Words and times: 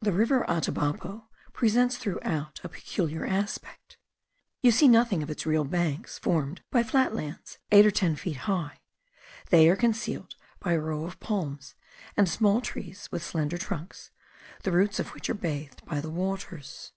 The 0.00 0.12
river 0.12 0.44
Atabapo 0.48 1.24
presents 1.52 1.96
throughout 1.98 2.60
a 2.62 2.68
peculiar 2.68 3.26
aspect; 3.26 3.98
you 4.62 4.70
see 4.70 4.86
nothing 4.86 5.20
of 5.20 5.30
its 5.30 5.46
real 5.46 5.64
banks 5.64 6.16
formed 6.16 6.62
by 6.70 6.84
flat 6.84 7.12
lands 7.12 7.58
eight 7.72 7.84
or 7.84 7.90
ten 7.90 8.14
feet 8.14 8.36
high; 8.46 8.78
they 9.50 9.68
are 9.68 9.74
concealed 9.74 10.36
by 10.60 10.74
a 10.74 10.78
row 10.80 11.04
of 11.06 11.18
palms, 11.18 11.74
and 12.16 12.28
small 12.28 12.60
trees 12.60 13.08
with 13.10 13.24
slender 13.26 13.58
trunks, 13.58 14.12
the 14.62 14.70
roots 14.70 15.00
of 15.00 15.08
which 15.08 15.28
are 15.28 15.34
bathed 15.34 15.84
by 15.84 16.00
the 16.00 16.08
waters. 16.10 16.92